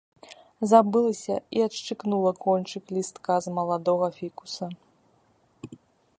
[0.71, 4.65] Забылася і адшчыкнула кончык лістка з маладога фікуса.